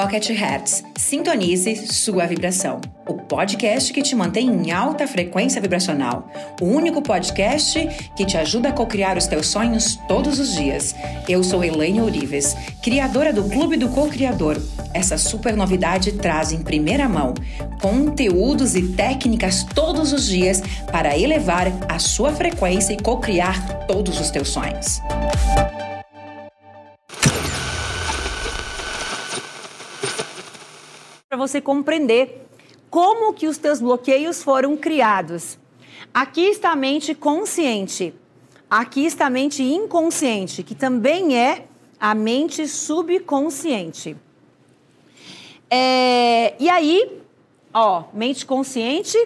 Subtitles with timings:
[0.00, 0.82] Pocket Hertz.
[0.96, 2.80] Sintonize sua vibração.
[3.06, 6.26] O podcast que te mantém em alta frequência vibracional.
[6.58, 10.94] O único podcast que te ajuda a cocriar os teus sonhos todos os dias.
[11.28, 14.56] Eu sou Elaine Orives, criadora do Clube do Co-Criador.
[14.94, 17.34] Essa super novidade traz em primeira mão
[17.82, 24.30] conteúdos e técnicas todos os dias para elevar a sua frequência e cocriar todos os
[24.30, 25.02] teus sonhos.
[31.40, 32.46] Você compreender
[32.88, 35.58] como que os teus bloqueios foram criados.
[36.12, 38.14] Aqui está a mente consciente.
[38.68, 41.64] Aqui está a mente inconsciente, que também é
[41.98, 44.16] a mente subconsciente.
[45.68, 47.20] É, e aí,
[47.72, 49.16] ó, mente consciente,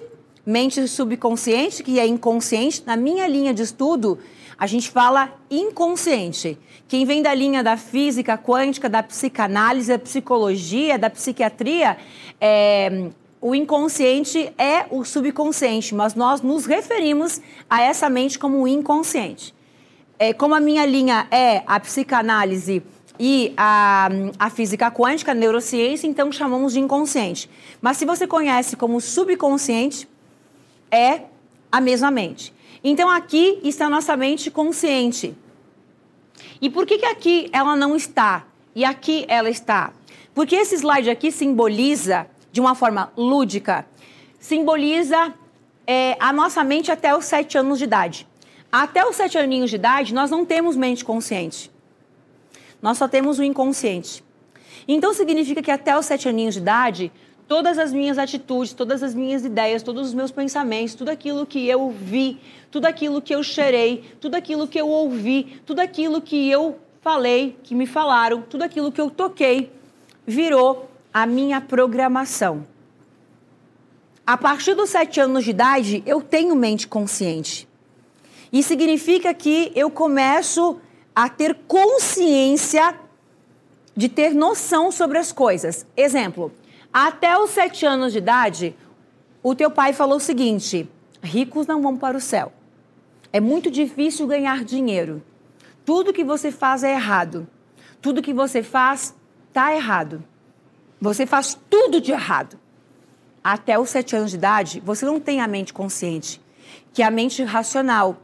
[0.47, 2.83] mente subconsciente, que é inconsciente.
[2.87, 4.19] Na minha linha de estudo,
[4.65, 6.59] a gente fala inconsciente.
[6.89, 11.99] Quem vem da linha da física quântica, da psicanálise, da psicologia, da psiquiatria,
[12.41, 13.11] é,
[13.43, 19.55] o inconsciente é o subconsciente, mas nós nos referimos a essa mente como inconsciente.
[20.19, 22.83] É, como a minha linha é a psicanálise
[23.21, 27.51] e a, a física quântica, a neurociência, então chamamos de inconsciente.
[27.83, 30.09] Mas se você conhece como subconsciente,
[30.91, 31.34] é
[31.75, 32.55] a mesma mente.
[32.85, 35.37] Então aqui está a nossa mente consciente.
[36.61, 39.93] E por que, que aqui ela não está e aqui ela está?
[40.33, 43.85] Porque esse slide aqui simboliza, de uma forma lúdica,
[44.39, 45.35] simboliza
[45.85, 48.25] é, a nossa mente até os sete anos de idade.
[48.71, 51.73] Até os sete aninhos de idade, nós não temos mente consciente.
[52.81, 54.23] Nós só temos o inconsciente.
[54.87, 57.13] Então significa que até os sete aninhos de idade,
[57.47, 61.67] todas as minhas atitudes, todas as minhas ideias, todos os meus pensamentos, tudo aquilo que
[61.67, 62.39] eu vi,
[62.71, 67.57] tudo aquilo que eu cheirei, tudo aquilo que eu ouvi, tudo aquilo que eu falei,
[67.63, 69.71] que me falaram, tudo aquilo que eu toquei,
[70.27, 72.67] virou a minha programação.
[74.27, 77.69] A partir dos sete anos de idade, eu tenho mente consciente.
[78.51, 80.79] E significa que eu começo
[81.15, 82.99] a ter consciência
[83.95, 85.87] de ter noção sobre as coisas.
[85.97, 86.51] Exemplo,
[86.97, 88.77] até os sete anos de idade,
[89.43, 90.89] o teu pai falou o seguinte:
[91.21, 92.53] ricos não vão para o céu.
[93.33, 95.21] É muito difícil ganhar dinheiro.
[95.85, 97.49] Tudo que você faz é errado.
[98.01, 99.13] Tudo que você faz
[99.49, 100.23] está errado.
[101.01, 102.57] Você faz tudo de errado.
[103.43, 106.41] Até os sete anos de idade, você não tem a mente consciente,
[106.93, 108.17] que é a mente racional,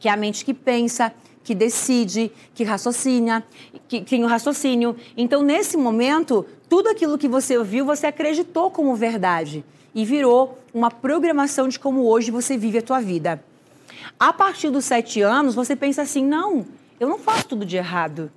[0.00, 3.44] que é a mente que pensa, que decide, que raciocina,
[3.88, 4.96] que tem o raciocínio.
[5.16, 9.64] Então, nesse momento, tudo aquilo que você ouviu, você acreditou como verdade
[9.94, 13.42] e virou uma programação de como hoje você vive a tua vida.
[14.18, 16.66] A partir dos sete anos, você pensa assim: não,
[16.98, 18.30] eu não faço tudo de errado.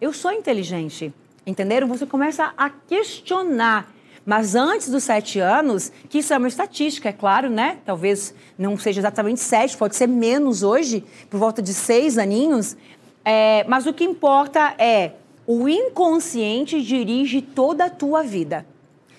[0.00, 1.12] Eu sou inteligente.
[1.46, 1.86] Entenderam?
[1.88, 3.92] Você começa a questionar.
[4.26, 7.78] Mas antes dos sete anos, que isso é uma estatística, é claro, né?
[7.86, 12.76] Talvez não seja exatamente sete, pode ser menos hoje, por volta de seis aninhos.
[13.24, 15.12] É, mas o que importa é
[15.46, 18.66] o inconsciente dirige toda a tua vida.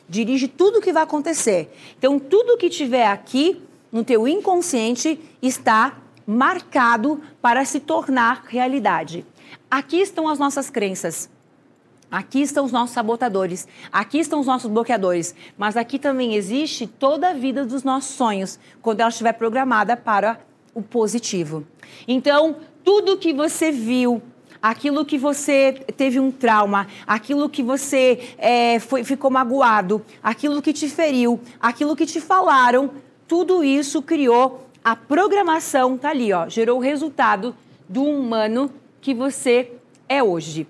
[0.10, 1.74] Dirige tudo o que vai acontecer.
[1.98, 9.26] Então, tudo que tiver aqui no teu inconsciente está marcado para se tornar realidade.
[9.72, 11.30] Aqui estão as nossas crenças.
[12.10, 17.30] Aqui estão os nossos sabotadores, aqui estão os nossos bloqueadores, mas aqui também existe toda
[17.30, 20.40] a vida dos nossos sonhos, quando ela estiver programada para
[20.74, 21.68] o positivo.
[22.08, 24.22] Então, tudo que você viu,
[24.62, 30.72] aquilo que você teve um trauma, aquilo que você é, foi, ficou magoado, aquilo que
[30.72, 32.90] te feriu, aquilo que te falaram,
[33.28, 37.54] tudo isso criou a programação, tá ali, ó, gerou o resultado
[37.90, 39.74] do humano que você
[40.08, 40.66] é hoje.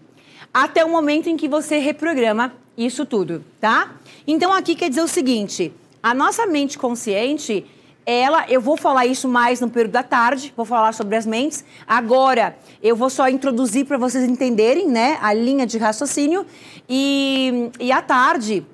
[0.53, 3.95] Até o momento em que você reprograma isso tudo, tá?
[4.25, 7.65] Então aqui quer dizer o seguinte: a nossa mente consciente
[8.09, 11.65] ela, eu vou falar isso mais no período da tarde, vou falar sobre as mentes.
[11.85, 16.45] Agora, eu vou só introduzir para vocês entenderem, né, a linha de raciocínio.
[16.87, 18.65] E, e à tarde,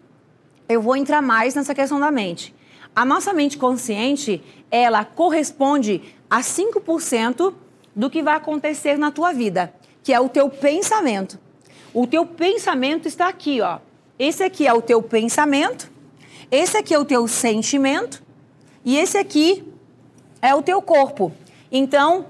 [0.69, 2.54] eu vou entrar mais nessa questão da mente.
[2.95, 4.39] A nossa mente consciente,
[4.69, 6.00] ela corresponde
[6.30, 7.56] a 5%
[7.95, 9.74] do que vai acontecer na tua vida,
[10.04, 11.39] que é o teu pensamento.
[11.94, 13.78] O teu pensamento está aqui, ó.
[14.18, 15.92] Esse aqui é o teu pensamento,
[16.50, 18.24] esse aqui é o teu sentimento
[18.84, 19.63] e esse aqui
[20.42, 21.31] é o teu corpo.
[21.72, 22.25] Então,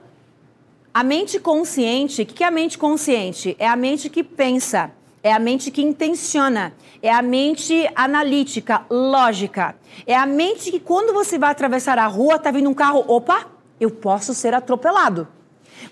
[0.93, 3.55] a mente consciente, o que é a mente consciente?
[3.57, 9.75] É a mente que pensa, é a mente que intenciona, é a mente analítica, lógica.
[10.05, 13.47] É a mente que quando você vai atravessar a rua, tá vindo um carro, opa,
[13.79, 15.27] eu posso ser atropelado.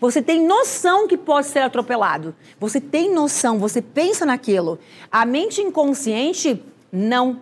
[0.02, 2.36] Você tem noção que pode ser atropelado.
[2.60, 4.80] Você tem noção, você pensa naquilo.
[5.12, 6.60] A mente inconsciente,
[6.92, 7.40] não.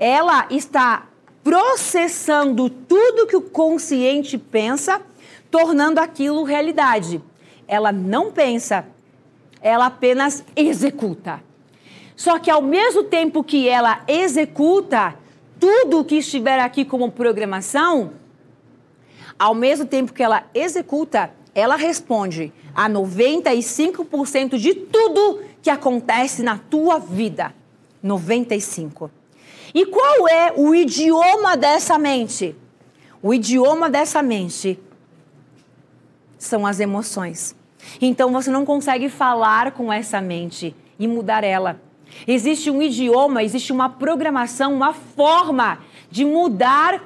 [0.00, 1.06] Ela está
[1.44, 5.00] processando tudo que o consciente pensa,
[5.48, 7.22] tornando aquilo realidade.
[7.68, 8.84] Ela não pensa,
[9.60, 11.40] ela apenas executa.
[12.16, 15.14] Só que ao mesmo tempo que ela executa
[15.60, 18.14] tudo o que estiver aqui como programação,
[19.38, 26.58] ao mesmo tempo que ela executa, ela responde a 95% de tudo que acontece na
[26.58, 27.54] tua vida.
[28.02, 29.10] 95.
[29.74, 32.54] E qual é o idioma dessa mente?
[33.22, 34.78] O idioma dessa mente
[36.36, 37.54] são as emoções.
[38.00, 41.80] Então você não consegue falar com essa mente e mudar ela.
[42.26, 45.78] Existe um idioma, existe uma programação, uma forma
[46.10, 47.02] de mudar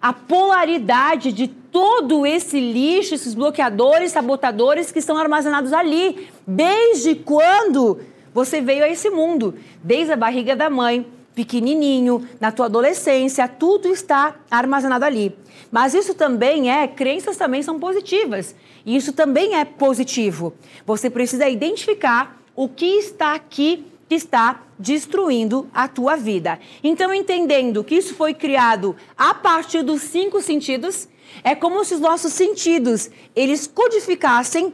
[0.00, 6.28] a polaridade de todo esse lixo, esses bloqueadores, sabotadores que estão armazenados ali.
[6.46, 7.98] Desde quando
[8.32, 9.56] você veio a esse mundo?
[9.82, 11.04] Desde a barriga da mãe,
[11.34, 15.36] pequenininho, na tua adolescência, tudo está armazenado ali.
[15.72, 18.54] Mas isso também é, crenças também são positivas.
[18.86, 20.54] E isso também é positivo.
[20.86, 26.58] Você precisa identificar o que está aqui está destruindo a tua vida.
[26.82, 31.08] Então, entendendo que isso foi criado a partir dos cinco sentidos,
[31.42, 34.72] é como se os nossos sentidos eles codificassem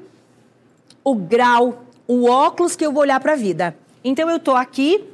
[1.02, 3.76] o grau, o óculos que eu vou olhar para a vida.
[4.04, 5.04] Então, eu estou aqui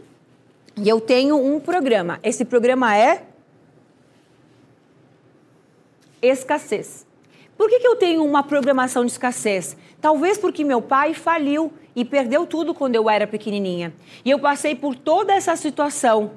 [0.77, 2.19] e eu tenho um programa.
[2.23, 3.25] Esse programa é
[6.21, 7.06] escassez.
[7.57, 9.77] Por que, que eu tenho uma programação de escassez?
[10.01, 13.95] Talvez porque meu pai faliu e perdeu tudo quando eu era pequenininha.
[14.25, 16.33] E eu passei por toda essa situação.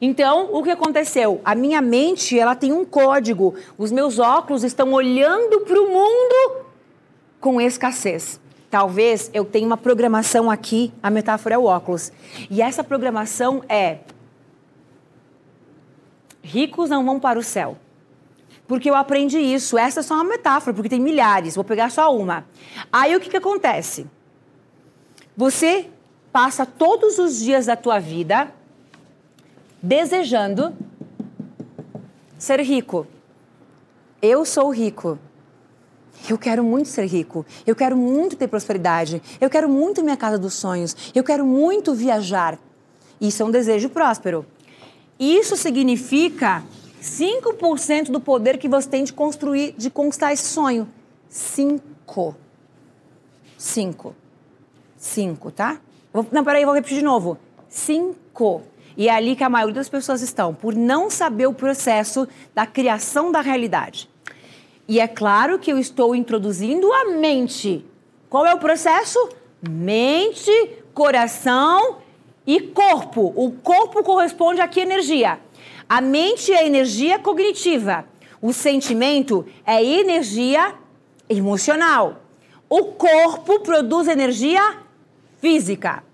[0.00, 1.40] Então, o que aconteceu?
[1.44, 3.54] A minha mente, ela tem um código.
[3.76, 6.66] Os meus óculos estão olhando para o mundo
[7.40, 8.40] com escassez.
[8.70, 12.12] Talvez eu tenha uma programação aqui, a metáfora é o óculos.
[12.48, 13.98] E essa programação é:
[16.42, 17.76] ricos não vão para o céu.
[18.70, 19.76] Porque eu aprendi isso.
[19.76, 21.56] Essa é só uma metáfora, porque tem milhares.
[21.56, 22.46] Vou pegar só uma.
[22.92, 24.06] Aí o que, que acontece?
[25.36, 25.90] Você
[26.30, 28.54] passa todos os dias da tua vida
[29.82, 30.72] desejando
[32.38, 33.08] ser rico.
[34.22, 35.18] Eu sou rico.
[36.28, 37.44] Eu quero muito ser rico.
[37.66, 39.20] Eu quero muito ter prosperidade.
[39.40, 40.96] Eu quero muito minha casa dos sonhos.
[41.12, 42.56] Eu quero muito viajar.
[43.20, 44.46] Isso é um desejo próspero.
[45.18, 46.62] Isso significa
[47.00, 50.88] 5% do poder que você tem de construir, de conquistar esse sonho.
[51.28, 52.34] 5.
[53.56, 54.14] 5.
[55.00, 55.80] Cinco, tá?
[56.12, 57.38] Vou, não, peraí, vou repetir de novo.
[57.68, 58.62] Cinco.
[58.96, 62.66] E é ali que a maioria das pessoas estão, por não saber o processo da
[62.66, 64.10] criação da realidade.
[64.86, 67.84] E é claro que eu estou introduzindo a mente.
[68.28, 69.30] Qual é o processo?
[69.66, 70.50] Mente,
[70.92, 71.98] coração
[72.46, 73.32] e corpo.
[73.34, 75.38] O corpo corresponde a que energia?
[75.90, 78.04] A mente é energia cognitiva.
[78.40, 80.72] O sentimento é energia
[81.28, 82.22] emocional.
[82.68, 84.78] O corpo produz energia
[85.40, 86.04] física.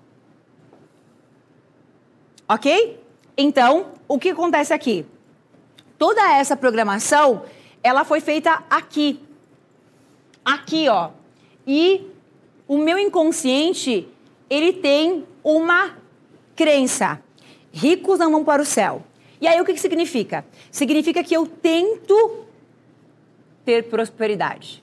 [2.49, 2.99] Ok?
[3.37, 5.05] Então, o que acontece aqui?
[5.99, 7.43] Toda essa programação,
[7.83, 9.21] ela foi feita aqui.
[10.43, 11.11] Aqui, ó.
[11.67, 12.11] E
[12.67, 14.09] o meu inconsciente,
[14.49, 15.99] ele tem uma
[16.55, 17.21] crença.
[17.71, 19.05] Ricos não vão para o céu.
[19.41, 20.45] E aí o que, que significa?
[20.71, 22.45] Significa que eu tento
[23.65, 24.83] ter prosperidade.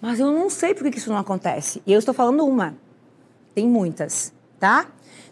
[0.00, 1.82] Mas eu não sei por que isso não acontece.
[1.86, 2.74] E eu estou falando uma.
[3.54, 4.88] Tem muitas, tá?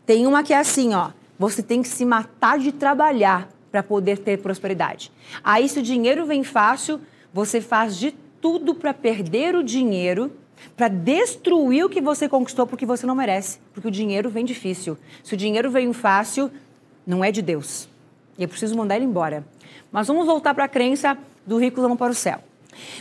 [0.06, 1.10] Tem uma que é assim, ó.
[1.38, 5.10] Você tem que se matar de trabalhar para poder ter prosperidade.
[5.42, 7.00] Aí, se o dinheiro vem fácil,
[7.32, 10.30] você faz de tudo para perder o dinheiro,
[10.76, 14.96] para destruir o que você conquistou porque você não merece, porque o dinheiro vem difícil.
[15.22, 16.50] Se o dinheiro vem fácil,
[17.06, 17.88] não é de Deus.
[18.38, 19.44] E eu preciso mandar ele embora.
[19.90, 22.40] Mas vamos voltar para a crença do rico vão para o céu.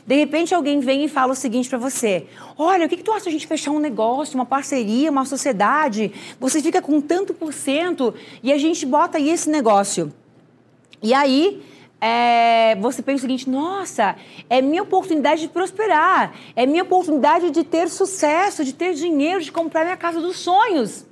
[0.06, 3.12] De repente alguém vem e fala o seguinte para você: Olha, o que, que tu
[3.12, 6.12] acha a gente fechar um negócio, uma parceria, uma sociedade?
[6.40, 10.14] Você fica com tanto por cento e a gente bota aí esse negócio.
[11.02, 11.64] E aí
[12.00, 14.16] é, você pensa o seguinte: nossa,
[14.50, 19.52] é minha oportunidade de prosperar, é minha oportunidade de ter sucesso, de ter dinheiro, de
[19.52, 21.06] comprar minha casa dos sonhos.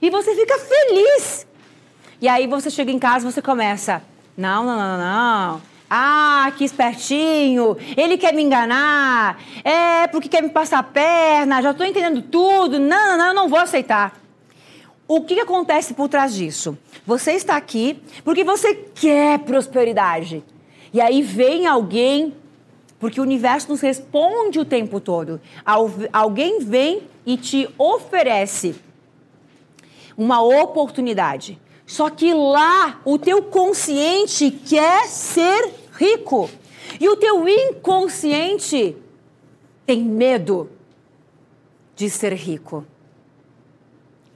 [0.00, 1.46] E você fica feliz.
[2.20, 4.02] E aí você chega em casa você começa:
[4.36, 5.62] não, não, não, não.
[5.88, 11.70] Ah, que espertinho, ele quer me enganar, é porque quer me passar a perna, já
[11.70, 12.80] estou entendendo tudo.
[12.80, 14.18] Não, não, não, eu não vou aceitar.
[15.06, 16.76] O que, que acontece por trás disso?
[17.06, 20.42] Você está aqui porque você quer prosperidade.
[20.92, 22.34] E aí vem alguém
[22.98, 25.38] Porque o universo nos responde o tempo todo.
[26.10, 28.74] Alguém vem e te oferece
[30.16, 31.58] uma oportunidade.
[31.86, 36.48] Só que lá o teu consciente quer ser rico.
[36.98, 38.96] E o teu inconsciente
[39.84, 40.70] tem medo
[41.94, 42.86] de ser rico.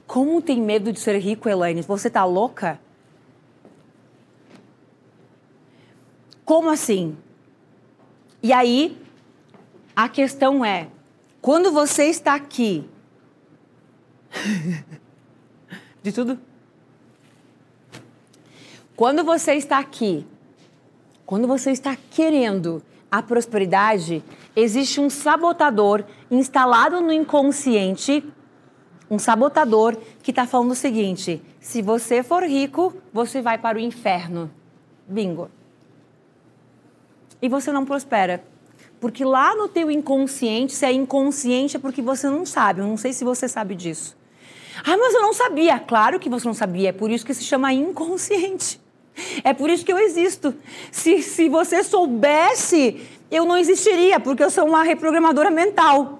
[0.05, 1.81] Como tem medo de ser rico, Elaine?
[1.81, 2.79] Você tá louca?
[6.43, 7.15] Como assim?
[8.41, 8.97] E aí,
[9.95, 10.89] a questão é:
[11.41, 12.89] quando você está aqui.
[16.01, 16.48] de tudo?
[18.99, 20.27] Quando você está aqui,
[21.25, 24.21] quando você está querendo a prosperidade,
[24.53, 28.21] existe um sabotador instalado no inconsciente,
[29.09, 33.79] um sabotador que está falando o seguinte: se você for rico, você vai para o
[33.79, 34.51] inferno.
[35.07, 35.49] Bingo.
[37.41, 38.43] E você não prospera.
[38.99, 42.81] Porque lá no teu inconsciente, se é inconsciente é porque você não sabe.
[42.81, 44.17] Eu não sei se você sabe disso.
[44.83, 45.79] Ah, mas eu não sabia.
[45.79, 46.89] Claro que você não sabia.
[46.89, 48.88] É por isso que se chama inconsciente.
[49.43, 50.53] É por isso que eu existo.
[50.91, 56.19] Se, se você soubesse, eu não existiria, porque eu sou uma reprogramadora mental.